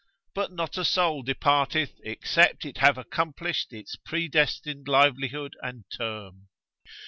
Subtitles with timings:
[0.33, 6.47] But not a soul departeth except it have accomplished its predestined livelihood and term.